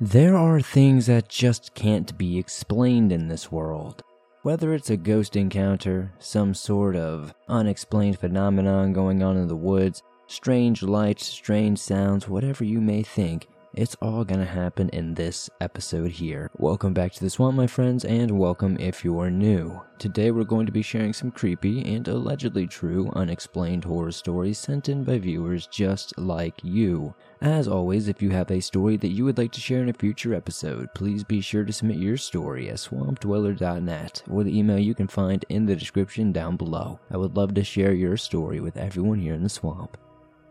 [0.00, 4.02] There are things that just can't be explained in this world.
[4.42, 10.02] Whether it's a ghost encounter, some sort of unexplained phenomenon going on in the woods,
[10.26, 16.10] strange lights, strange sounds, whatever you may think, it's all gonna happen in this episode
[16.10, 16.50] here.
[16.56, 19.82] Welcome back to the swamp, my friends, and welcome if you're new.
[19.98, 24.88] Today we're going to be sharing some creepy and allegedly true unexplained horror stories sent
[24.88, 27.14] in by viewers just like you.
[27.42, 29.92] As always, if you have a story that you would like to share in a
[29.92, 34.94] future episode, please be sure to submit your story at swampdweller.net or the email you
[34.94, 36.98] can find in the description down below.
[37.10, 39.98] I would love to share your story with everyone here in the swamp.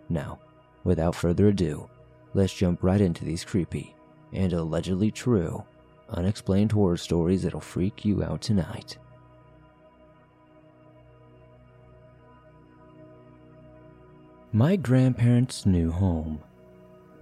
[0.10, 0.38] Now,
[0.84, 1.90] without further ado,
[2.36, 3.96] let's jump right into these creepy
[4.34, 5.64] and allegedly true
[6.10, 8.98] unexplained horror stories that'll freak you out tonight.
[14.52, 16.40] My Grandparents' New Home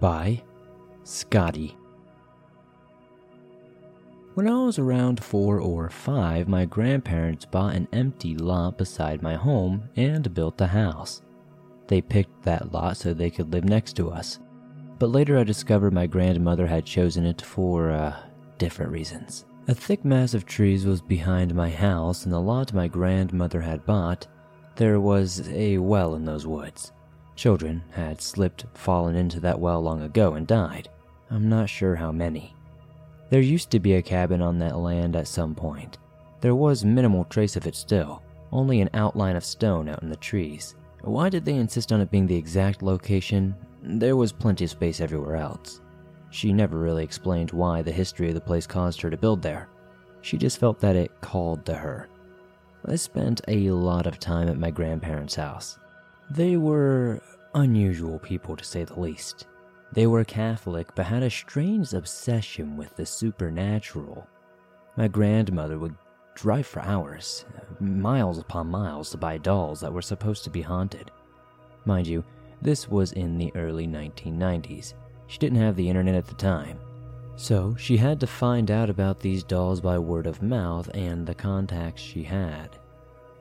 [0.00, 0.42] by
[1.04, 1.76] Scotty.
[4.34, 9.34] When I was around four or five, my grandparents bought an empty lot beside my
[9.34, 11.22] home and built a house.
[11.86, 14.40] They picked that lot so they could live next to us,
[15.04, 18.16] but later I discovered my grandmother had chosen it for uh,
[18.56, 19.44] different reasons.
[19.68, 23.84] A thick mass of trees was behind my house, and the lot my grandmother had
[23.84, 24.26] bought,
[24.76, 26.92] there was a well in those woods.
[27.36, 30.88] Children had slipped, fallen into that well long ago, and died.
[31.30, 32.56] I'm not sure how many.
[33.28, 35.98] There used to be a cabin on that land at some point.
[36.40, 40.16] There was minimal trace of it still, only an outline of stone out in the
[40.16, 40.76] trees.
[41.02, 43.54] Why did they insist on it being the exact location?
[43.86, 45.82] There was plenty of space everywhere else.
[46.30, 49.68] She never really explained why the history of the place caused her to build there.
[50.22, 52.08] She just felt that it called to her.
[52.86, 55.78] I spent a lot of time at my grandparents' house.
[56.30, 57.20] They were
[57.54, 59.46] unusual people to say the least.
[59.92, 64.26] They were Catholic but had a strange obsession with the supernatural.
[64.96, 65.94] My grandmother would
[66.34, 67.44] drive for hours,
[67.80, 71.10] miles upon miles, to buy dolls that were supposed to be haunted.
[71.84, 72.24] Mind you,
[72.64, 74.94] this was in the early 1990s.
[75.26, 76.80] She didn't have the internet at the time.
[77.36, 81.34] So she had to find out about these dolls by word of mouth and the
[81.34, 82.70] contacts she had.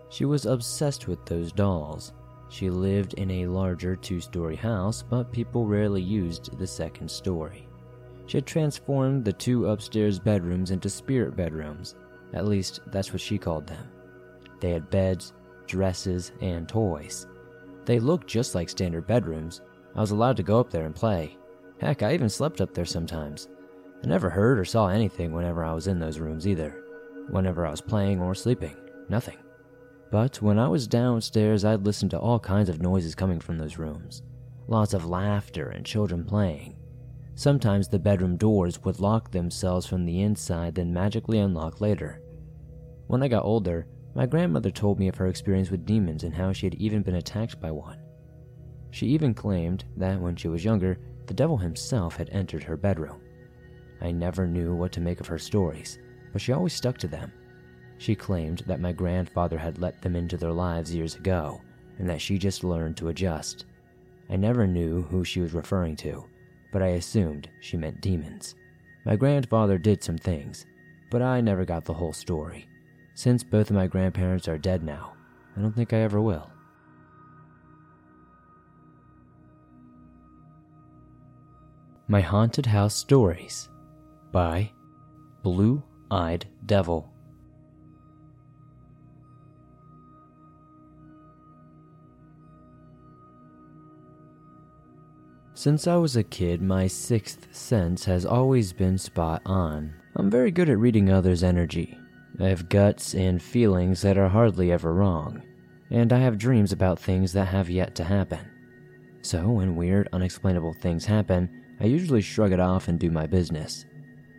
[0.10, 2.12] She was obsessed with those dolls.
[2.50, 7.68] She lived in a larger two story house, but people rarely used the second story.
[8.26, 11.96] She had transformed the two upstairs bedrooms into spirit bedrooms.
[12.34, 13.90] At least, that's what she called them.
[14.60, 15.34] They had beds,
[15.66, 17.26] dresses, and toys.
[17.86, 19.62] They looked just like standard bedrooms.
[19.96, 21.38] I was allowed to go up there and play.
[21.80, 23.50] Heck, I even slept up there sometimes.
[24.04, 26.84] I never heard or saw anything whenever I was in those rooms either.
[27.30, 28.76] Whenever I was playing or sleeping,
[29.10, 29.38] nothing.
[30.12, 33.78] But when I was downstairs, I'd listen to all kinds of noises coming from those
[33.78, 34.22] rooms.
[34.68, 36.76] Lots of laughter and children playing.
[37.36, 42.22] Sometimes the bedroom doors would lock themselves from the inside, then magically unlock later.
[43.08, 46.52] When I got older, my grandmother told me of her experience with demons and how
[46.52, 48.00] she had even been attacked by one.
[48.92, 53.22] She even claimed that when she was younger, the devil himself had entered her bedroom.
[54.02, 55.98] I never knew what to make of her stories,
[56.32, 57.32] but she always stuck to them.
[57.98, 61.62] She claimed that my grandfather had let them into their lives years ago,
[61.98, 63.66] and that she just learned to adjust.
[64.30, 66.26] I never knew who she was referring to,
[66.72, 68.56] but I assumed she meant demons.
[69.06, 70.66] My grandfather did some things,
[71.10, 72.68] but I never got the whole story.
[73.16, 75.14] Since both of my grandparents are dead now,
[75.56, 76.50] I don't think I ever will.
[82.08, 83.70] My Haunted House Stories
[84.32, 84.72] by
[85.42, 87.10] Blue Eyed Devil.
[95.56, 99.94] Since I was a kid, my sixth sense has always been spot on.
[100.16, 101.98] I'm very good at reading others' energy,
[102.40, 105.44] I have guts and feelings that are hardly ever wrong,
[105.92, 108.50] and I have dreams about things that have yet to happen.
[109.22, 111.50] So, when weird, unexplainable things happen,
[111.80, 113.86] I usually shrug it off and do my business.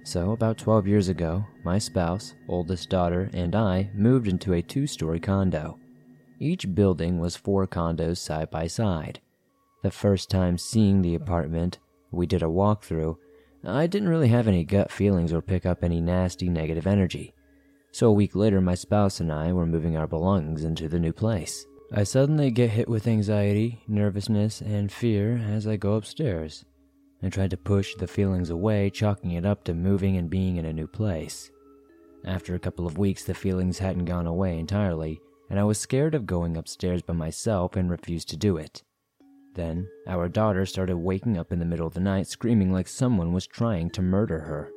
[0.03, 4.87] So, about 12 years ago, my spouse, oldest daughter, and I moved into a two
[4.87, 5.79] story condo.
[6.41, 9.21] Each building was four condos side by side.
[9.83, 11.79] The first time seeing the apartment,
[12.11, 13.17] we did a walkthrough.
[13.65, 17.34] I didn't really have any gut feelings or pick up any nasty negative energy.
[17.95, 21.13] So a week later, my spouse and I were moving our belongings into the new
[21.13, 21.65] place.
[21.93, 26.65] I suddenly get hit with anxiety, nervousness, and fear as I go upstairs.
[27.23, 30.65] I tried to push the feelings away, chalking it up to moving and being in
[30.65, 31.53] a new place.
[32.25, 36.17] After a couple of weeks, the feelings hadn't gone away entirely, and I was scared
[36.17, 38.83] of going upstairs by myself and refused to do it.
[39.55, 43.33] Then, our daughter started waking up in the middle of the night screaming like someone
[43.33, 44.73] was trying to murder her.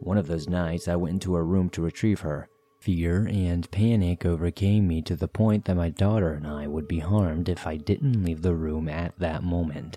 [0.00, 2.48] One of those nights, I went into her room to retrieve her.
[2.84, 6.98] Fear and panic overcame me to the point that my daughter and I would be
[6.98, 9.96] harmed if I didn't leave the room at that moment.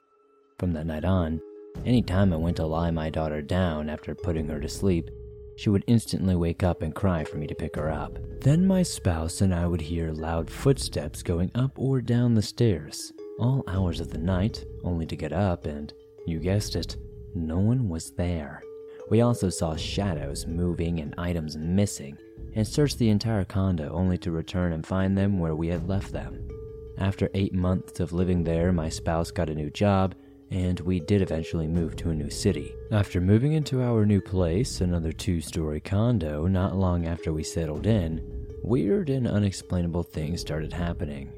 [0.58, 1.42] From that night on,
[1.86, 5.10] any time I went to lie my daughter down after putting her to sleep,
[5.58, 8.20] she would instantly wake up and cry for me to pick her up.
[8.40, 13.12] Then my spouse and I would hear loud footsteps going up or down the stairs,
[13.38, 15.94] all hours of the night, only to get up and,
[16.26, 16.96] you guessed it,
[17.36, 18.64] no one was there.
[19.10, 22.18] We also saw shadows moving and items missing,
[22.56, 26.12] and searched the entire condo only to return and find them where we had left
[26.12, 26.48] them.
[26.98, 30.16] After eight months of living there, my spouse got a new job,
[30.52, 32.76] and we did eventually move to a new city.
[32.92, 37.86] After moving into our new place, another two story condo, not long after we settled
[37.86, 38.22] in,
[38.64, 41.32] weird and unexplainable things started happening.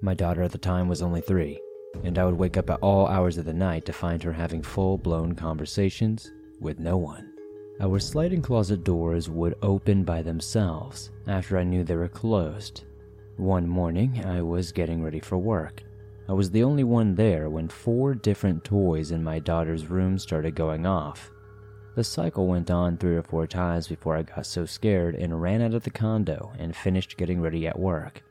[0.00, 1.58] My daughter at the time was only three,
[2.04, 4.62] and I would wake up at all hours of the night to find her having
[4.62, 6.30] full blown conversations
[6.60, 7.32] with no one.
[7.80, 12.84] Our sliding closet doors would open by themselves after I knew they were closed.
[13.36, 15.82] One morning, I was getting ready for work.
[16.28, 20.54] I was the only one there when four different toys in my daughter's room started
[20.54, 21.30] going off.
[21.96, 25.62] The cycle went on three or four times before I got so scared and ran
[25.62, 28.22] out of the condo and finished getting ready at work.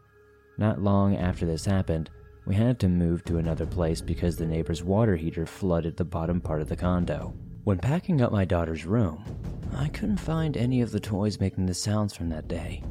[0.57, 2.10] Not long after this happened,
[2.45, 6.42] we had to move to another place because the neighbor's water heater flooded the bottom
[6.42, 7.33] part of the condo.
[7.66, 9.24] When packing up my daughter's room,
[9.76, 12.84] I couldn't find any of the toys making the sounds from that day.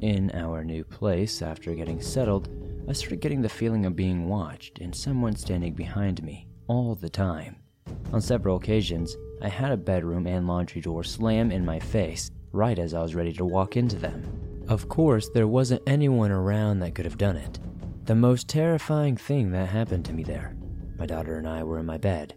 [0.00, 2.48] In our new place, after getting settled,
[2.88, 7.08] I started getting the feeling of being watched and someone standing behind me all the
[7.08, 7.54] time.
[8.12, 12.80] On several occasions, I had a bedroom and laundry door slam in my face right
[12.80, 14.64] as I was ready to walk into them.
[14.66, 17.60] Of course, there wasn't anyone around that could have done it.
[18.06, 20.56] The most terrifying thing that happened to me there
[20.98, 22.34] my daughter and I were in my bed.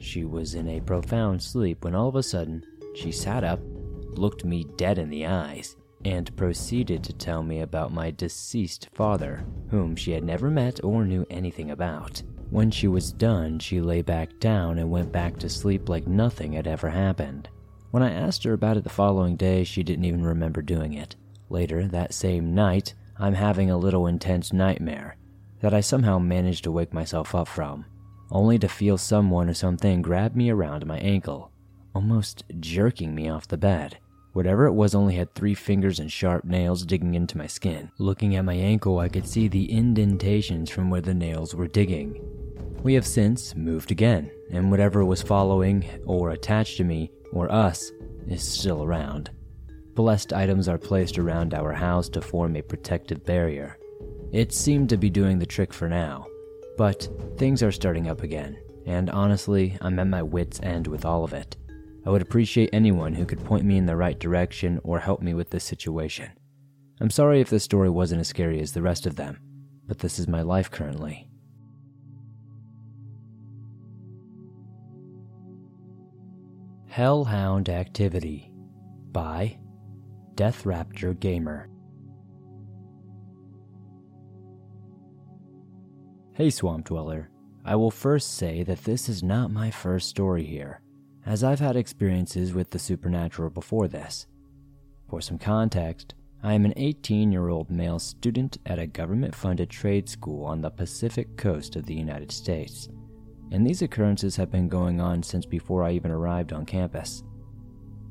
[0.00, 2.64] She was in a profound sleep when all of a sudden
[2.94, 3.60] she sat up,
[4.14, 9.44] looked me dead in the eyes, and proceeded to tell me about my deceased father,
[9.68, 12.22] whom she had never met or knew anything about.
[12.48, 16.54] When she was done, she lay back down and went back to sleep like nothing
[16.54, 17.50] had ever happened.
[17.90, 21.14] When I asked her about it the following day, she didn't even remember doing it.
[21.50, 25.16] Later, that same night, I'm having a little intense nightmare
[25.60, 27.84] that I somehow managed to wake myself up from
[28.30, 31.50] only to feel someone or something grab me around my ankle,
[31.94, 33.98] almost jerking me off the bed.
[34.32, 37.90] Whatever it was only had three fingers and sharp nails digging into my skin.
[37.98, 42.20] Looking at my ankle, I could see the indentations from where the nails were digging.
[42.84, 47.90] We have since moved again, and whatever was following or attached to me or us
[48.28, 49.30] is still around.
[49.94, 53.76] Blessed items are placed around our house to form a protective barrier.
[54.32, 56.26] It seemed to be doing the trick for now,
[56.80, 58.56] but things are starting up again,
[58.86, 61.58] and honestly, I'm at my wits' end with all of it.
[62.06, 65.34] I would appreciate anyone who could point me in the right direction or help me
[65.34, 66.30] with this situation.
[66.98, 69.40] I'm sorry if this story wasn't as scary as the rest of them,
[69.86, 71.28] but this is my life currently.
[76.86, 78.50] Hellhound Activity
[79.12, 79.58] by
[80.34, 81.68] Death Raptor Gamer.
[86.40, 87.28] Hey, Swamp Dweller.
[87.66, 90.80] I will first say that this is not my first story here,
[91.26, 94.26] as I've had experiences with the supernatural before this.
[95.10, 99.68] For some context, I am an 18 year old male student at a government funded
[99.68, 102.88] trade school on the Pacific coast of the United States,
[103.50, 107.22] and these occurrences have been going on since before I even arrived on campus.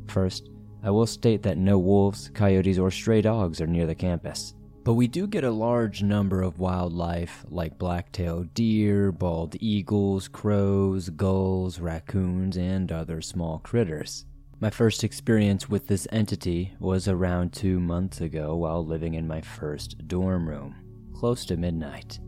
[0.06, 0.52] First,
[0.84, 4.54] I will state that no wolves, coyotes, or stray dogs are near the campus.
[4.90, 11.10] But we do get a large number of wildlife like black-tailed deer, bald eagles, crows,
[11.10, 14.26] gulls, raccoons, and other small critters.
[14.60, 19.42] My first experience with this entity was around two months ago while living in my
[19.42, 20.76] first dorm room,
[21.14, 22.20] close to midnight.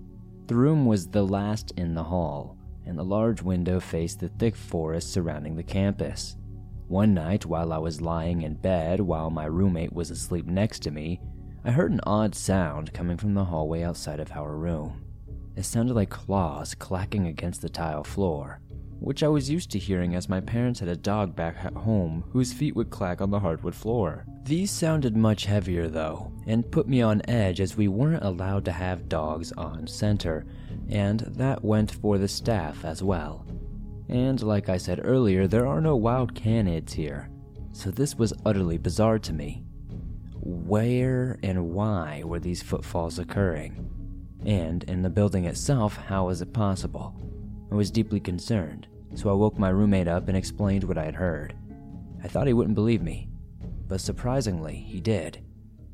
[0.45, 4.55] The room was the last in the hall, and the large window faced the thick
[4.55, 6.37] forest surrounding the campus.
[6.87, 10.91] One night, while I was lying in bed while my roommate was asleep next to
[10.91, 11.19] me,
[11.63, 15.03] I heard an odd sound coming from the hallway outside of our room.
[15.55, 18.61] It sounded like claws clacking against the tile floor,
[18.99, 22.23] which I was used to hearing as my parents had a dog back at home
[22.31, 24.25] whose feet would clack on the hardwood floor.
[24.43, 28.71] These sounded much heavier though, and put me on edge as we weren't allowed to
[28.71, 30.47] have dogs on center,
[30.89, 33.45] and that went for the staff as well.
[34.09, 37.29] And like I said earlier, there are no wild canids here,
[37.71, 39.63] so this was utterly bizarre to me
[40.41, 43.89] where and why were these footfalls occurring?
[44.45, 47.15] And in the building itself, how was it possible?
[47.71, 51.15] I was deeply concerned, so I woke my roommate up and explained what I had
[51.15, 51.53] heard.
[52.23, 53.29] I thought he wouldn't believe me,
[53.87, 55.43] but surprisingly, he did.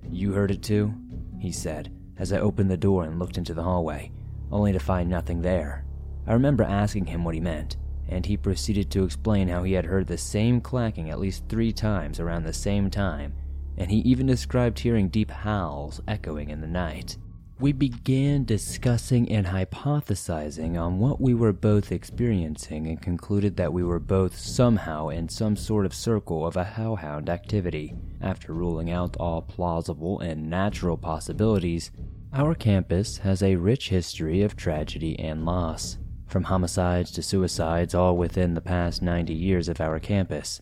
[0.09, 0.93] You heard it too?
[1.39, 4.11] He said, as I opened the door and looked into the hallway,
[4.51, 5.85] only to find nothing there.
[6.25, 7.75] I remember asking him what he meant,
[8.07, 11.73] and he proceeded to explain how he had heard the same clacking at least three
[11.73, 13.33] times around the same time,
[13.77, 17.17] and he even described hearing deep howls echoing in the night.
[17.59, 23.83] We began discussing and hypothesizing on what we were both experiencing and concluded that we
[23.83, 27.95] were both somehow in some sort of circle of a hellhound activity.
[28.21, 31.89] After ruling out all plausible and natural possibilities,
[32.31, 38.17] our campus has a rich history of tragedy and loss, from homicides to suicides, all
[38.17, 40.61] within the past 90 years of our campus,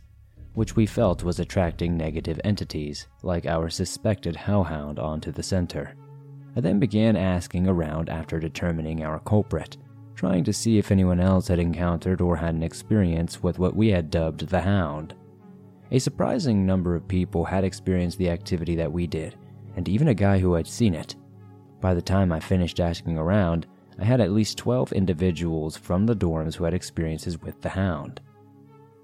[0.56, 5.96] which we felt was attracting negative entities like our suspected hellhound onto the center.
[6.56, 9.78] I then began asking around after determining our culprit,
[10.16, 13.90] trying to see if anyone else had encountered or had an experience with what we
[13.90, 15.14] had dubbed the Hound.
[15.92, 19.36] A surprising number of people had experienced the activity that we did,
[19.76, 21.16] and even a guy who had seen it.
[21.82, 23.68] By the time I finished asking around,
[24.00, 28.22] I had at least 12 individuals from the dorms who had experiences with the Hound.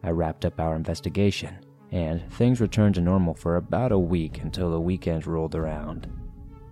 [0.04, 1.58] I wrapped up our investigation,
[1.92, 6.08] and things returned to normal for about a week until the weekend rolled around.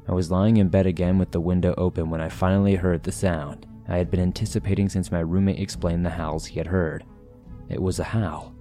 [0.07, 3.11] I was lying in bed again with the window open when I finally heard the
[3.11, 7.03] sound I had been anticipating since my roommate explained the howls he had heard.
[7.69, 8.55] It was a howl,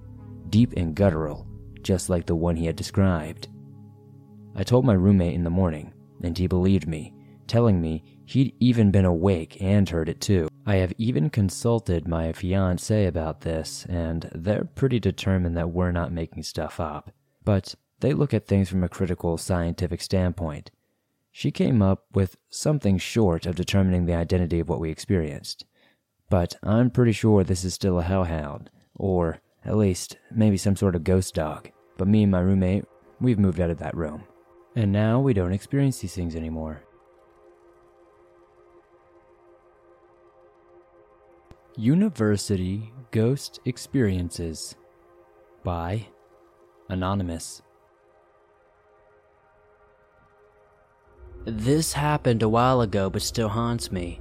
[0.49, 1.47] deep and guttural,
[1.83, 3.47] just like the one he had described.
[4.55, 7.13] I told my roommate in the morning, and he believed me,
[7.45, 10.47] telling me he'd even been awake and heard it too.
[10.65, 16.11] I have even consulted my fiance about this, and they're pretty determined that we're not
[16.11, 17.11] making stuff up.
[17.43, 20.71] But they look at things from a critical scientific standpoint,
[21.31, 25.65] she came up with something short of determining the identity of what we experienced.
[26.29, 30.95] But I'm pretty sure this is still a hellhound, or at least maybe some sort
[30.95, 31.69] of ghost dog.
[31.97, 32.85] But me and my roommate,
[33.19, 34.23] we've moved out of that room.
[34.75, 36.83] And now we don't experience these things anymore.
[41.79, 44.75] University Ghost Experiences
[45.63, 46.07] by
[46.89, 47.61] Anonymous.
[51.45, 54.19] This happened a while ago but still haunts me.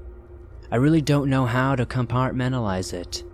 [0.71, 3.25] I really don't know how to compartmentalize it.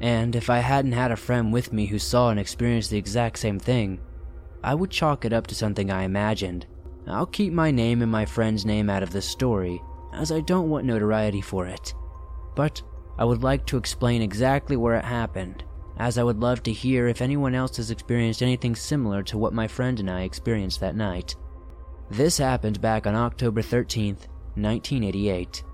[0.00, 3.40] And if I hadn't had a friend with me who saw and experienced the exact
[3.40, 3.98] same thing,
[4.62, 6.68] I would chalk it up to something I imagined.
[7.08, 9.82] I'll keep my name and my friend's name out of this story,
[10.14, 11.92] as I don't want notoriety for it.
[12.54, 12.82] But
[13.18, 15.64] I would like to explain exactly where it happened,
[15.96, 19.52] as I would love to hear if anyone else has experienced anything similar to what
[19.52, 21.34] my friend and I experienced that night.
[22.10, 25.64] This happened back on October 13th, 1988.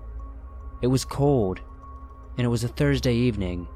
[0.81, 1.61] It was cold,
[2.37, 3.67] and it was a Thursday evening.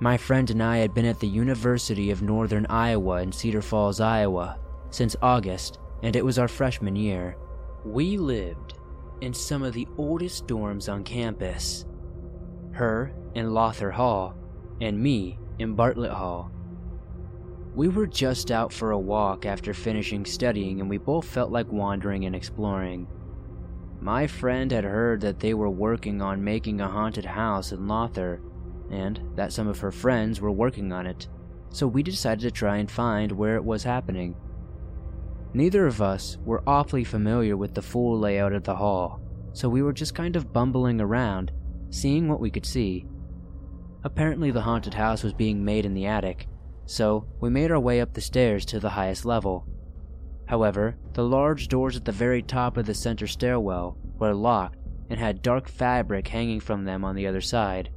[0.00, 4.00] My friend and I had been at the University of Northern Iowa in Cedar Falls,
[4.00, 4.58] Iowa,
[4.90, 7.36] since August, and it was our freshman year.
[7.84, 8.74] We lived
[9.22, 11.86] in some of the oldest dorms on campus.
[12.78, 14.36] Her in Lawther Hall,
[14.80, 16.52] and me in Bartlett Hall.
[17.74, 21.72] We were just out for a walk after finishing studying, and we both felt like
[21.72, 23.08] wandering and exploring.
[24.00, 28.40] My friend had heard that they were working on making a haunted house in Lawther,
[28.92, 31.26] and that some of her friends were working on it,
[31.70, 34.36] so we decided to try and find where it was happening.
[35.52, 39.20] Neither of us were awfully familiar with the full layout of the hall,
[39.52, 41.50] so we were just kind of bumbling around,
[41.90, 43.06] seeing what we could see.
[44.04, 46.46] Apparently, the haunted house was being made in the attic,
[46.86, 49.66] so we made our way up the stairs to the highest level.
[50.46, 54.78] However, the large doors at the very top of the center stairwell were locked
[55.10, 57.90] and had dark fabric hanging from them on the other side.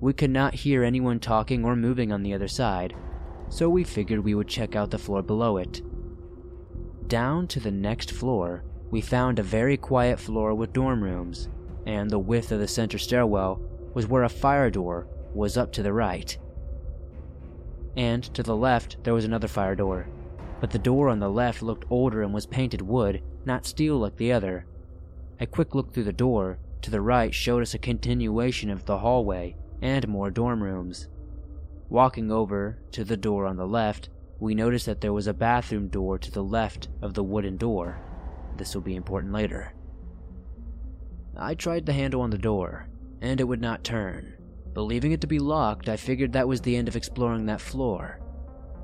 [0.00, 2.94] We could not hear anyone talking or moving on the other side,
[3.48, 5.82] so we figured we would check out the floor below it.
[7.06, 11.48] Down to the next floor, we found a very quiet floor with dorm rooms,
[11.86, 13.60] and the width of the center stairwell
[13.94, 16.36] was where a fire door was up to the right
[17.96, 20.06] and to the left there was another fire door.
[20.60, 24.16] But the door on the left looked older and was painted wood, not steel like
[24.16, 24.66] the other.
[25.40, 28.98] A quick look through the door to the right showed us a continuation of the
[28.98, 31.08] hallway and more dorm rooms.
[31.88, 35.88] Walking over to the door on the left, we noticed that there was a bathroom
[35.88, 37.98] door to the left of the wooden door.
[38.56, 39.72] This will be important later.
[41.38, 42.88] I tried the handle on the door,
[43.20, 44.32] and it would not turn.
[44.72, 48.20] Believing it to be locked, I figured that was the end of exploring that floor.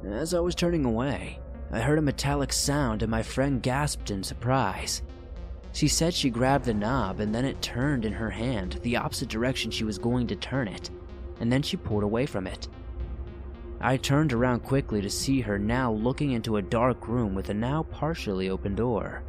[0.04, 1.38] As I was turning away,
[1.70, 5.02] I heard a metallic sound and my friend gasped in surprise.
[5.72, 9.30] She said she grabbed the knob and then it turned in her hand the opposite
[9.30, 10.90] direction she was going to turn it,
[11.40, 12.68] and then she pulled away from it.
[13.80, 17.54] I turned around quickly to see her now looking into a dark room with a
[17.54, 19.22] now partially open door.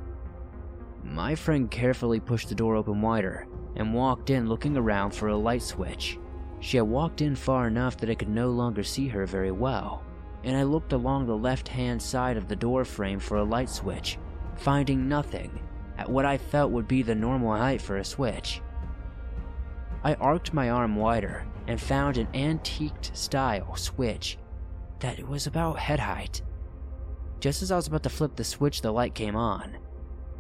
[1.04, 5.38] My friend carefully pushed the door open wider and walked in looking around for a
[5.38, 6.18] light switch.
[6.60, 10.04] She had walked in far enough that I could no longer see her very well,
[10.44, 13.70] and I looked along the left hand side of the door frame for a light
[13.70, 14.18] switch,
[14.56, 15.60] finding nothing
[15.98, 18.62] at what I felt would be the normal height for a switch.
[20.04, 24.38] I arced my arm wider and found an antiqued style switch
[25.00, 26.42] that was about head height.
[27.40, 29.78] Just as I was about to flip the switch, the light came on,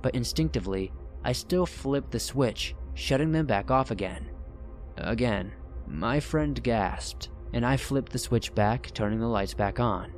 [0.04, 0.92] but instinctively,
[1.24, 4.30] I still flipped the switch, shutting them back off again.
[4.98, 5.54] Again,
[5.88, 10.14] my friend gasped, and I flipped the switch back, turning the lights back on.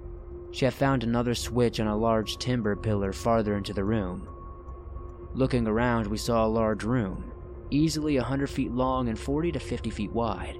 [0.51, 4.27] She had found another switch on a large timber pillar farther into the room.
[5.33, 7.31] Looking around, we saw a large room,
[7.69, 10.59] easily a 100 feet long and 40 to 50 feet wide.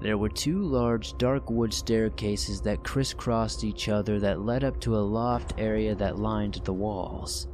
[0.00, 4.96] There were two large dark wood staircases that crisscrossed each other that led up to
[4.96, 7.48] a loft area that lined the walls.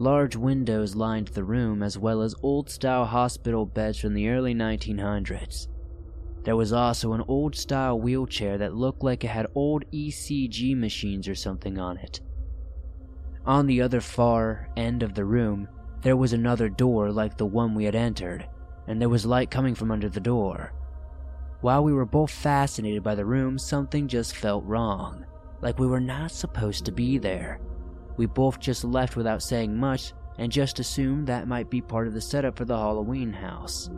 [0.00, 4.54] Large windows lined the room, as well as old style hospital beds from the early
[4.54, 5.66] 1900s.
[6.44, 11.26] There was also an old style wheelchair that looked like it had old ECG machines
[11.26, 12.20] or something on it.
[13.44, 15.68] On the other far end of the room,
[16.02, 18.48] there was another door like the one we had entered,
[18.86, 20.72] and there was light coming from under the door.
[21.60, 25.26] While we were both fascinated by the room, something just felt wrong,
[25.60, 27.60] like we were not supposed to be there.
[28.18, 32.14] We both just left without saying much and just assumed that might be part of
[32.14, 33.88] the setup for the Halloween house.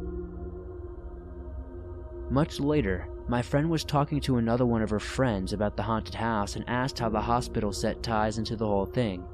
[2.31, 6.15] Much later, my friend was talking to another one of her friends about the haunted
[6.15, 9.25] house and asked how the hospital set ties into the whole thing.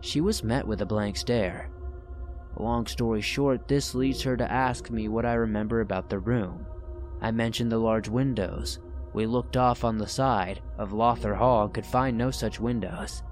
[0.00, 1.70] She was met with a blank stare.
[2.56, 6.66] Long story short, this leads her to ask me what I remember about the room.
[7.20, 8.78] I mentioned the large windows.
[9.12, 13.22] We looked off on the side of Lawther Hall and could find no such windows.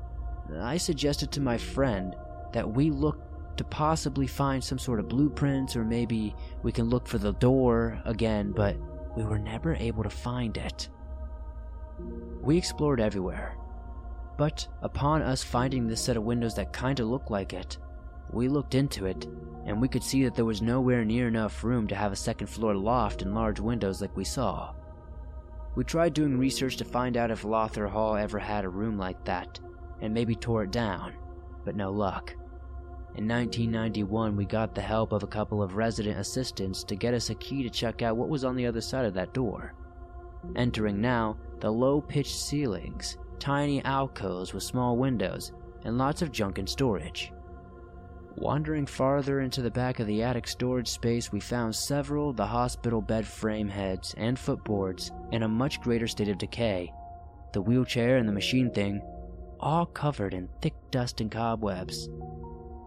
[0.55, 2.15] I suggested to my friend
[2.53, 3.21] that we look
[3.57, 8.01] to possibly find some sort of blueprints or maybe we can look for the door
[8.05, 8.77] again, but
[9.17, 10.89] we were never able to find it.
[12.43, 13.57] We explored everywhere,
[14.37, 17.79] but upon us finding this set of windows that kinda looked like it,
[18.31, 19.27] we looked into it
[19.65, 22.47] and we could see that there was nowhere near enough room to have a second
[22.47, 24.73] floor loft and large windows like we saw.
[25.75, 29.25] We tried doing research to find out if Lawther Hall ever had a room like
[29.25, 29.61] that,
[30.01, 31.15] and maybe tore it down,
[31.65, 32.35] but no luck.
[33.17, 37.31] In 1991, we got the help of a couple of resident assistants to get us
[37.31, 39.73] a key to check out what was on the other side of that door.
[40.55, 45.53] Entering now, the low pitched ceilings, tiny alcoves with small windows,
[45.85, 47.33] and lots of junk and storage.
[48.37, 52.45] Wandering farther into the back of the attic storage space, we found several of the
[52.45, 56.93] hospital bed frame heads and footboards in a much greater state of decay.
[57.55, 59.01] The wheelchair and the machine thing,
[59.61, 62.09] all covered in thick dust and cobwebs.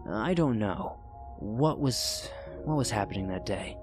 [0.08, 0.98] I don't know
[1.38, 2.28] what was
[2.64, 3.76] what was happening that day.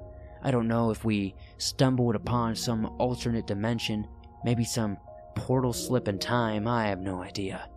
[0.43, 4.07] I don't know if we stumbled upon some alternate dimension,
[4.43, 4.97] maybe some
[5.35, 7.69] portal slip in time, I have no idea.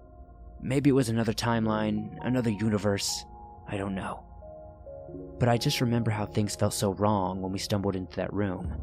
[0.62, 3.24] Maybe it was another timeline, another universe.
[3.68, 4.24] I don't know.
[5.38, 8.74] But I just remember how things felt so wrong when we stumbled into that room.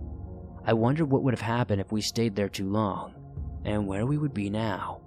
[0.66, 3.14] I wondered what would have happened if we stayed there too long,
[3.64, 5.02] and where we would be now.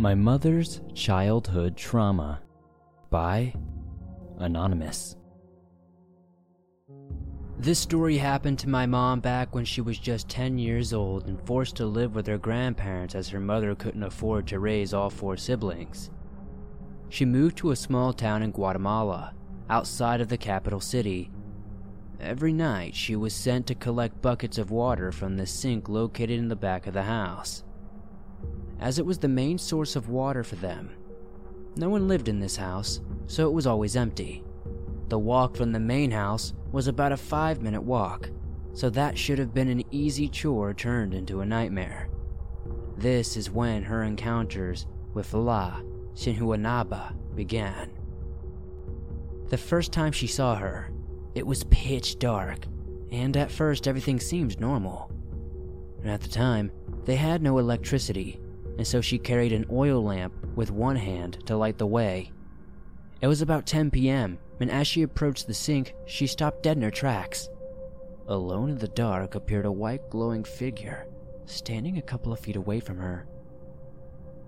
[0.00, 2.40] My Mother's Childhood Trauma
[3.10, 3.52] by
[4.38, 5.16] Anonymous.
[7.58, 11.44] This story happened to my mom back when she was just 10 years old and
[11.44, 15.36] forced to live with her grandparents as her mother couldn't afford to raise all four
[15.36, 16.10] siblings.
[17.08, 19.34] She moved to a small town in Guatemala,
[19.68, 21.32] outside of the capital city.
[22.20, 26.46] Every night, she was sent to collect buckets of water from the sink located in
[26.46, 27.64] the back of the house,
[28.80, 30.90] as it was the main source of water for them.
[31.76, 34.42] No one lived in this house, so it was always empty.
[35.08, 38.30] The walk from the main house was about a five minute walk,
[38.72, 42.08] so that should have been an easy chore turned into a nightmare.
[42.96, 45.80] This is when her encounters with La
[46.14, 47.90] Sihuanaba began.
[49.48, 50.90] The first time she saw her,
[51.34, 52.66] it was pitch dark,
[53.10, 55.10] and at first everything seemed normal.
[56.04, 56.70] At the time,
[57.04, 58.40] they had no electricity,
[58.78, 62.32] and so she carried an oil lamp with one hand to light the way.
[63.20, 66.82] It was about 10 p.m., and as she approached the sink, she stopped dead in
[66.84, 67.48] her tracks.
[68.28, 71.06] Alone in the dark appeared a white glowing figure,
[71.46, 73.26] standing a couple of feet away from her.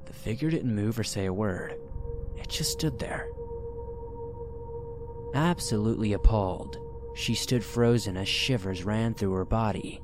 [0.07, 1.77] The figure didn't move or say a word,
[2.37, 3.29] it just stood there.
[5.35, 6.79] Absolutely appalled,
[7.15, 10.01] she stood frozen as shivers ran through her body.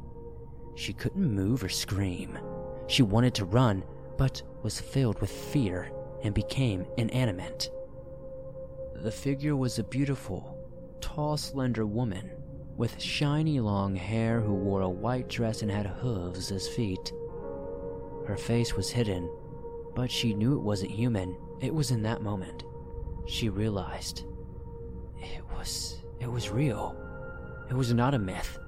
[0.75, 2.39] She couldn't move or scream.
[2.89, 3.85] She wanted to run,
[4.17, 5.91] but was filled with fear
[6.23, 7.71] and became inanimate.
[8.95, 10.59] The figure was a beautiful,
[11.01, 12.31] tall, slender woman
[12.77, 17.13] with shiny long hair who wore a white dress and had hooves as feet.
[18.27, 19.31] Her face was hidden,
[19.95, 21.37] but she knew it wasn't human.
[21.61, 22.65] It was in that moment
[23.27, 24.25] she realized
[25.21, 26.97] it was it was real.
[27.69, 28.59] It was not a myth.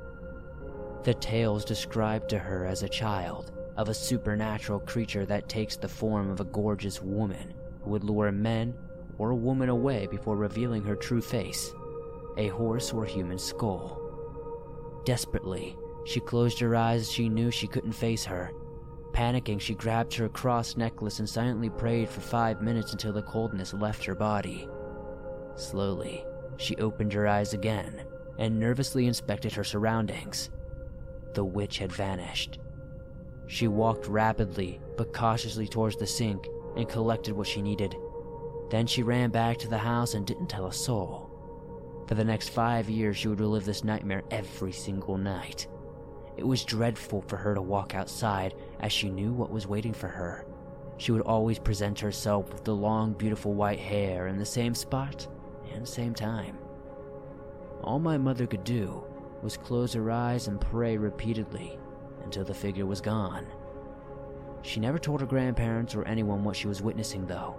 [1.04, 5.88] The tales described to her as a child of a supernatural creature that takes the
[5.88, 8.74] form of a gorgeous woman who would lure men
[9.18, 11.72] or a woman away before revealing her true face
[12.36, 14.00] a horse or human skull.
[15.04, 18.52] Desperately, she closed her eyes as she knew she couldn't face her.
[19.12, 23.74] Panicking, she grabbed her cross necklace and silently prayed for five minutes until the coldness
[23.74, 24.68] left her body.
[25.56, 26.24] Slowly,
[26.56, 28.04] she opened her eyes again
[28.38, 30.50] and nervously inspected her surroundings.
[31.34, 32.60] The witch had vanished.
[33.48, 37.96] She walked rapidly but cautiously towards the sink and collected what she needed.
[38.68, 41.30] Then she ran back to the house and didn't tell a soul.
[42.06, 45.66] For the next five years, she would relive this nightmare every single night.
[46.36, 50.08] It was dreadful for her to walk outside as she knew what was waiting for
[50.08, 50.46] her.
[50.98, 55.26] She would always present herself with the long, beautiful white hair in the same spot
[55.72, 56.58] and same time.
[57.82, 59.04] All my mother could do
[59.42, 61.78] was close her eyes and pray repeatedly
[62.28, 63.46] until the figure was gone.
[64.60, 67.56] She never told her grandparents or anyone what she was witnessing, though.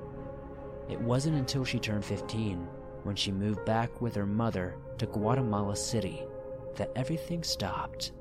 [0.88, 2.68] It wasn't until she turned 15,
[3.02, 6.22] when she moved back with her mother to Guatemala City,
[6.76, 8.12] that everything stopped.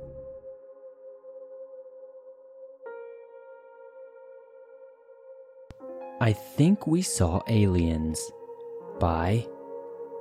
[6.22, 8.32] I think we saw aliens
[8.98, 9.46] by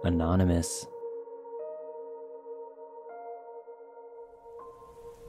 [0.04, 0.88] Anonymous.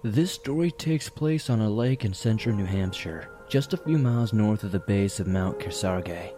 [0.04, 4.32] This story takes place on a lake in central New Hampshire, just a few miles
[4.32, 6.34] north of the base of Mount Kearsarge.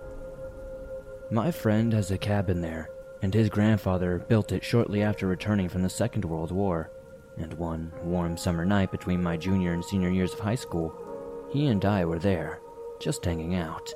[1.30, 2.88] My friend has a cabin there,
[3.20, 6.90] and his grandfather built it shortly after returning from the Second World War.
[7.36, 10.94] And one warm summer night between my junior and senior years of high school,
[11.52, 12.60] he and I were there,
[12.98, 13.92] just hanging out.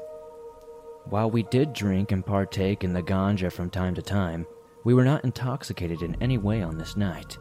[1.06, 4.46] While we did drink and partake in the ganja from time to time,
[4.84, 7.38] we were not intoxicated in any way on this night.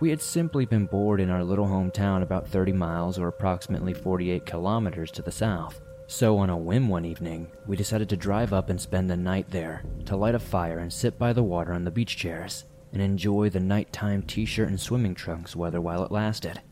[0.00, 4.46] We had simply been bored in our little hometown about 30 miles or approximately 48
[4.46, 5.80] kilometers to the south.
[6.06, 9.50] So, on a whim one evening, we decided to drive up and spend the night
[9.50, 13.02] there, to light a fire and sit by the water on the beach chairs, and
[13.02, 16.62] enjoy the nighttime t shirt and swimming trunks weather while it lasted.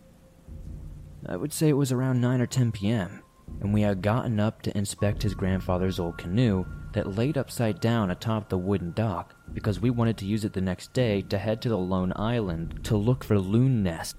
[1.26, 3.22] I would say it was around 9 or 10 p.m.,
[3.60, 8.10] and we had gotten up to inspect his grandfather's old canoe that laid upside down
[8.10, 11.62] atop the wooden dock because we wanted to use it the next day to head
[11.62, 14.18] to the lone island to look for loon nests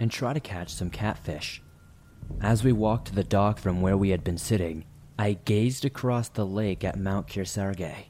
[0.00, 1.62] and try to catch some catfish.
[2.40, 4.84] As we walked to the dock from where we had been sitting,
[5.18, 8.06] I gazed across the lake at Mount Kearsarge.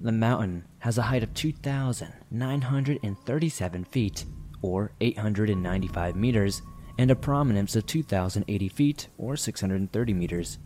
[0.00, 4.24] The mountain has a height of 2,937 feet,
[4.62, 6.62] or 895 meters,
[6.98, 10.58] and a prominence of 2,080 feet, or 630 meters.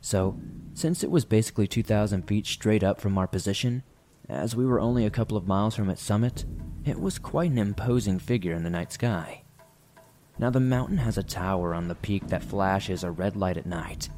[0.00, 0.40] So,
[0.72, 3.82] since it was basically 2,000 feet straight up from our position,
[4.30, 6.44] as we were only a couple of miles from its summit,
[6.84, 9.42] it was quite an imposing figure in the night sky.
[10.38, 13.66] Now, the mountain has a tower on the peak that flashes a red light at
[13.66, 14.08] night.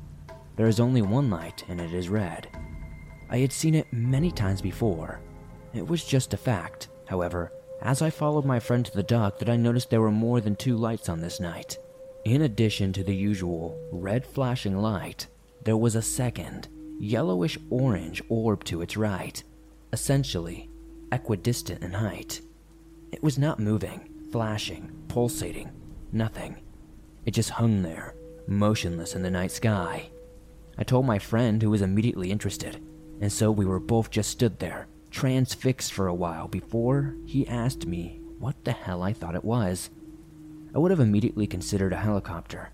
[0.56, 2.46] There is only one light, and it is red.
[3.30, 5.20] I had seen it many times before.
[5.72, 9.48] It was just a fact, however, as I followed my friend to the dock, that
[9.48, 11.78] I noticed there were more than two lights on this night.
[12.24, 15.26] In addition to the usual red flashing light,
[15.64, 16.68] there was a second,
[17.00, 19.42] yellowish orange orb to its right,
[19.92, 20.70] essentially
[21.10, 22.40] equidistant in height.
[23.12, 25.70] It was not moving, flashing, pulsating,
[26.10, 26.62] nothing.
[27.26, 28.14] It just hung there,
[28.46, 30.10] motionless in the night sky.
[30.78, 32.82] I told my friend, who was immediately interested,
[33.20, 37.86] and so we were both just stood there, transfixed for a while before he asked
[37.86, 39.90] me what the hell I thought it was.
[40.74, 42.70] I would have immediately considered a helicopter,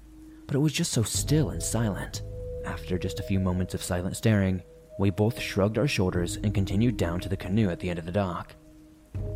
[0.47, 2.23] but it was just so still and silent.
[2.65, 4.63] After just a few moments of silent staring,
[4.99, 8.05] we both shrugged our shoulders and continued down to the canoe at the end of
[8.05, 8.55] the dock.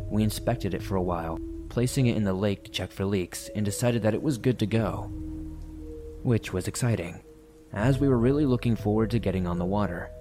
[0.09, 3.49] We inspected it for a while, placing it in the lake to check for leaks,
[3.55, 5.09] and decided that it was good to go.
[6.21, 7.23] Which was exciting,
[7.71, 10.11] as we were really looking forward to getting on the water.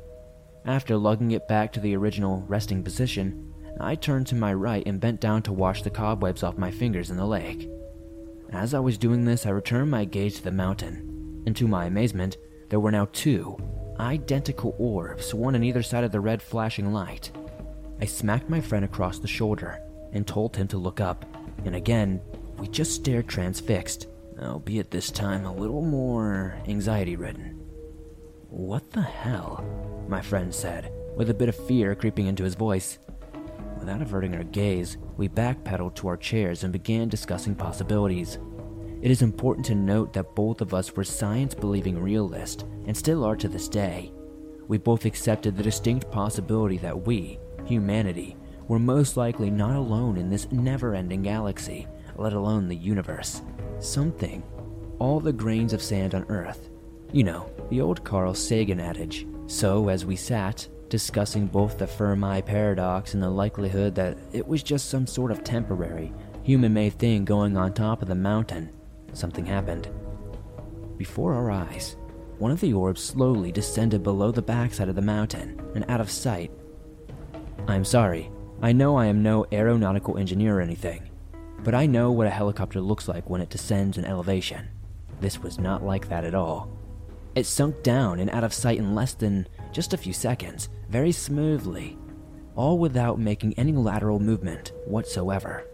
[0.65, 5.01] After lugging it back to the original resting position, I turned to my right and
[5.01, 7.69] bent down to wash the cobwebs off my fingers in the lake.
[8.53, 11.87] As I was doing this, I returned my gaze to the mountain, and to my
[11.87, 12.37] amazement,
[12.69, 13.59] there were now two
[13.99, 17.31] identical orbs, one on either side of the red flashing light.
[18.01, 19.81] I smacked my friend across the shoulder
[20.13, 21.25] and told him to look up,
[21.65, 22.21] and again,
[22.59, 24.07] we just stared transfixed,
[24.41, 27.59] albeit this time a little more anxiety ridden.
[28.49, 29.65] What the hell?
[30.09, 32.99] My friend said, with a bit of fear creeping into his voice.
[33.79, 38.39] Without averting our gaze, we backpedaled to our chairs and began discussing possibilities.
[39.03, 43.25] It is important to note that both of us were science believing realists and still
[43.25, 44.13] are to this day.
[44.69, 48.37] We both accepted the distinct possibility that we, humanity,
[48.69, 53.43] were most likely not alone in this never ending galaxy, let alone the universe.
[53.81, 54.45] Something,
[55.01, 56.71] all the grains of sand on Earth.
[57.11, 59.27] You know, the old Carl Sagan adage.
[59.49, 64.63] So, as we sat, discussing both the Fermi paradox and the likelihood that it was
[64.63, 66.13] just some sort of temporary,
[66.45, 68.71] human made thing going on top of the mountain,
[69.13, 69.89] something happened.
[70.97, 71.97] Before our eyes,
[72.39, 76.11] one of the orbs slowly descended below the backside of the mountain and out of
[76.11, 76.51] sight.
[77.69, 81.09] I'm sorry, I know I am no aeronautical engineer or anything,
[81.65, 84.69] but I know what a helicopter looks like when it descends in elevation.
[85.21, 86.69] This was not like that at all.
[87.35, 91.13] It sunk down and out of sight in less than just a few seconds, very
[91.13, 91.97] smoothly,
[92.55, 95.65] all without making any lateral movement whatsoever.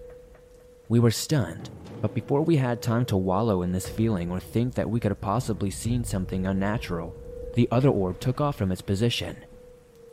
[0.88, 4.74] We were stunned but before we had time to wallow in this feeling or think
[4.74, 7.14] that we could have possibly seen something unnatural,
[7.54, 9.36] the other orb took off from its position.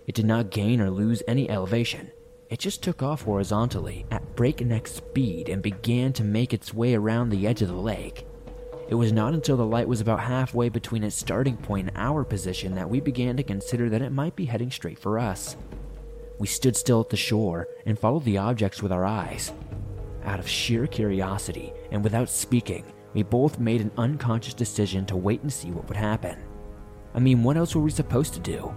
[0.07, 2.11] It did not gain or lose any elevation.
[2.49, 7.29] It just took off horizontally at breakneck speed and began to make its way around
[7.29, 8.25] the edge of the lake.
[8.87, 12.23] It was not until the light was about halfway between its starting point and our
[12.23, 15.57] position that we began to consider that it might be heading straight for us.
[16.37, 19.51] We stood still at the shore and followed the objects with our eyes.
[20.25, 22.83] Out of sheer curiosity and without speaking,
[23.13, 26.37] we both made an unconscious decision to wait and see what would happen.
[27.13, 28.73] I mean, what else were we supposed to do?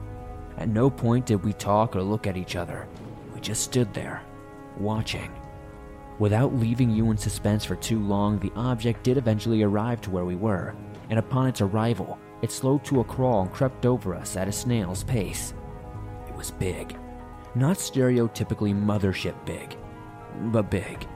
[0.59, 2.87] At no point did we talk or look at each other.
[3.35, 4.23] We just stood there,
[4.79, 5.33] watching.
[6.19, 10.25] Without leaving you in suspense for too long, the object did eventually arrive to where
[10.25, 10.75] we were,
[11.11, 14.53] and upon its arrival, it slowed to a crawl and crept over us at a
[14.53, 15.55] snail's pace.
[16.29, 16.97] It was big.
[17.55, 19.77] Not stereotypically mothership big,
[20.53, 21.07] but big.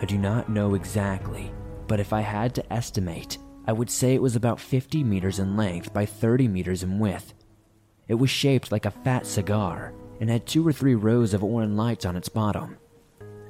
[0.00, 1.52] I do not know exactly,
[1.86, 5.56] but if I had to estimate, I would say it was about 50 meters in
[5.56, 7.32] length by 30 meters in width.
[8.08, 11.74] It was shaped like a fat cigar and had two or three rows of orange
[11.74, 12.76] lights on its bottom.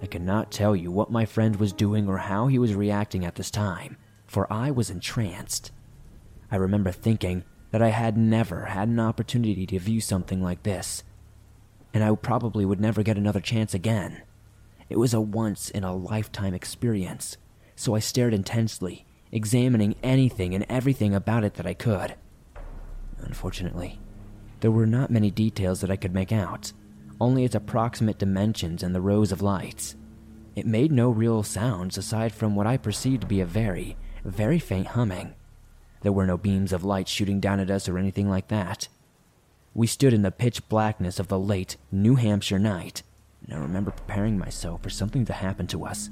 [0.03, 3.37] I cannot tell you what my friend was doing or how he was reacting at
[3.37, 5.73] this time, for I was entranced.
[6.51, 11.03] I remember thinking that I had never had an opportunity to view something like this,
[11.93, 14.23] and I probably would never get another chance again.
[14.89, 17.37] It was a once in a lifetime experience,
[17.77, 22.15] so I stared intensely, examining anything and everything about it that I could.
[23.19, 23.99] Unfortunately,
[24.61, 26.73] there were not many details that I could make out,
[27.21, 29.97] only its approximate dimensions and the rows of lights.
[30.55, 34.59] It made no real sounds aside from what I perceived to be a very, very
[34.59, 35.35] faint humming.
[36.03, 38.89] There were no beams of light shooting down at us or anything like that.
[39.73, 43.03] We stood in the pitch blackness of the late New Hampshire night,
[43.47, 46.11] and I remember preparing myself for something to happen to us.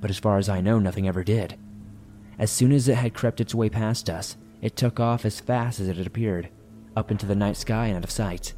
[0.00, 1.58] But as far as I know, nothing ever did.
[2.38, 5.80] As soon as it had crept its way past us, it took off as fast
[5.80, 6.48] as it had appeared,
[6.96, 8.54] up into the night sky and out of sight.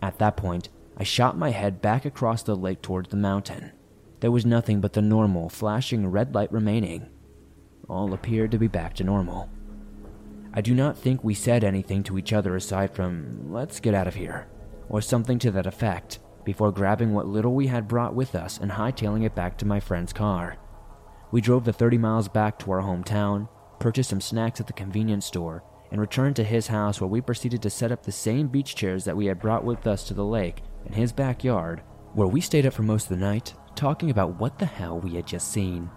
[0.00, 3.72] At that point, I shot my head back across the lake towards the mountain.
[4.20, 7.08] There was nothing but the normal, flashing red light remaining.
[7.88, 9.50] All appeared to be back to normal.
[10.54, 14.06] I do not think we said anything to each other aside from, let's get out
[14.06, 14.46] of here,
[14.88, 18.72] or something to that effect before grabbing what little we had brought with us and
[18.72, 20.56] hightailing it back to my friend's car.
[21.30, 25.26] We drove the 30 miles back to our hometown, purchased some snacks at the convenience
[25.26, 28.74] store, and returned to his house where we proceeded to set up the same beach
[28.74, 31.82] chairs that we had brought with us to the lake in his backyard,
[32.14, 35.14] where we stayed up for most of the night, talking about what the hell we
[35.14, 35.90] had just seen.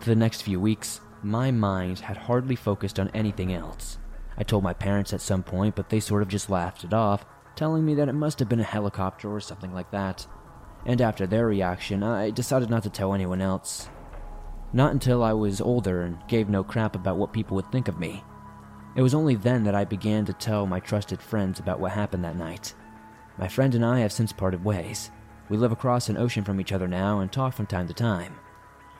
[0.00, 3.98] For the next few weeks, my mind had hardly focused on anything else.
[4.36, 7.26] I told my parents at some point, but they sort of just laughed it off
[7.58, 10.24] telling me that it must have been a helicopter or something like that.
[10.86, 13.88] And after their reaction, I decided not to tell anyone else.
[14.72, 17.98] Not until I was older and gave no crap about what people would think of
[17.98, 18.22] me.
[18.94, 22.24] It was only then that I began to tell my trusted friends about what happened
[22.24, 22.74] that night.
[23.38, 25.10] My friend and I have since parted ways.
[25.48, 28.36] We live across an ocean from each other now and talk from time to time.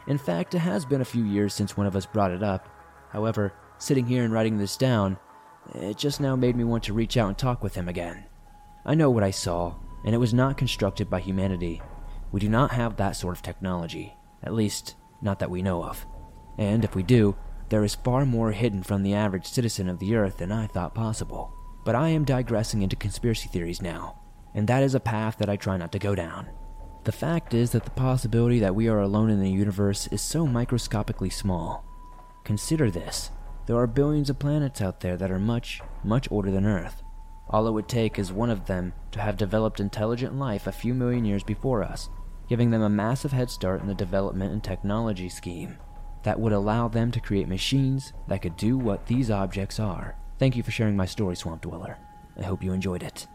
[0.09, 2.69] In fact, it has been a few years since one of us brought it up.
[3.11, 5.17] However, sitting here and writing this down,
[5.77, 8.28] it just now made me want to reach out and talk with him again.
[8.89, 11.83] I know what I saw, and it was not constructed by humanity.
[12.33, 16.07] We do not have that sort of technology, at least, not that we know of.
[16.57, 17.37] And if we do,
[17.69, 20.95] There is far more hidden from the average citizen of the Earth than I thought
[20.95, 21.53] possible.
[21.85, 24.19] But I am digressing into conspiracy theories now,
[24.55, 26.49] and that is a path that I try not to go down.
[27.05, 30.47] The fact is that the possibility that we are alone in the universe is so
[30.47, 31.85] microscopically small.
[32.45, 33.31] Consider this
[33.67, 37.03] there are billions of planets out there that are much, much older than Earth.
[37.51, 40.93] All it would take is one of them to have developed intelligent life a few
[40.93, 42.11] million years before us,
[42.49, 45.79] giving them a massive head start in the development and technology scheme
[46.25, 50.17] that would allow them to create machines that could do what these objects are.
[50.39, 51.99] Thank you for sharing my story, Swamp Dweller.
[52.39, 53.27] I hope you enjoyed it.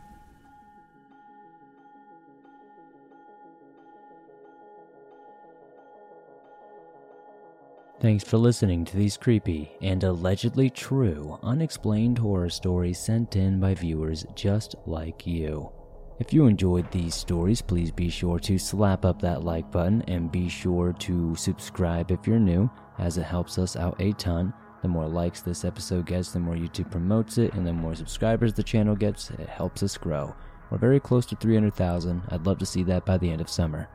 [8.04, 13.76] Thanks for listening to these creepy and allegedly true unexplained horror stories sent in by
[13.76, 15.72] viewers just like you.
[16.20, 20.30] If you enjoyed these stories, please be sure to slap up that like button and
[20.30, 24.54] be sure to subscribe if you're new, as it helps us out a ton.
[24.82, 28.54] The more likes this episode gets, the more YouTube promotes it, and the more subscribers
[28.54, 30.36] the channel gets, it helps us grow.
[30.70, 32.24] We're very close to 300,000.
[32.28, 33.88] I'd love to see that by the end of summer.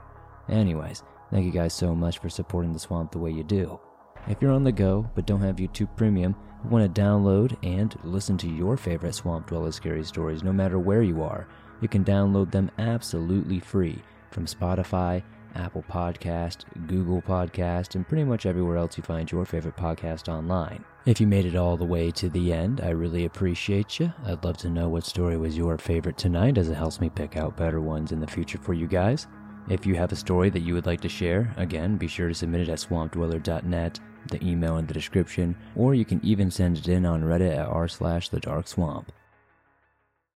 [0.48, 3.78] Anyways, thank you guys so much for supporting the swamp the way you do.
[4.26, 7.96] If you're on the go but don't have YouTube Premium, you want to download and
[8.02, 11.46] listen to your favorite Swamp Dweller scary stories no matter where you are,
[11.80, 15.22] you can download them absolutely free from Spotify,
[15.54, 20.84] Apple Podcast, Google Podcast, and pretty much everywhere else you find your favorite podcast online.
[21.06, 24.12] If you made it all the way to the end, I really appreciate you.
[24.26, 27.36] I'd love to know what story was your favorite tonight as it helps me pick
[27.36, 29.26] out better ones in the future for you guys.
[29.70, 32.34] If you have a story that you would like to share, again, be sure to
[32.34, 34.00] submit it at swampdweller.net
[34.30, 37.68] the email in the description, or you can even send it in on Reddit at
[37.68, 39.12] r slash the dark swamp.